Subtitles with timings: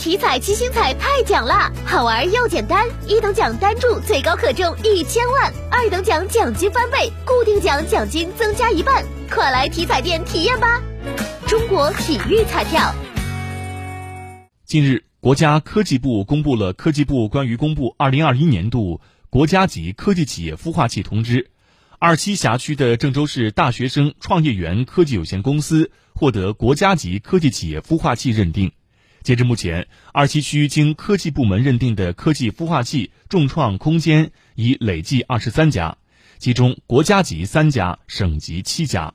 [0.00, 10.80] 体彩七星彩太奖啦，好玩又简单，一等奖单注最高可中一千万，二等奖奖金翻倍，固定奖奖金增加一半，快来体彩店体验吧！
[11.46, 12.94] 中国体育彩票。
[14.64, 21.50] 近日，国家科技部公布了科技部关于公布二零二一年度国家级科技企业孵化器通知。
[21.98, 28.72] 二七辖区的郑州市大学生创业园科技有限公司获得国家级科技企业孵化器认定。
[29.22, 35.98] 截至目前，二七区经科技部门认定的科技孵化器众创空间已累计二十三家，
[36.38, 39.12] 其中国家级三家，省级七家。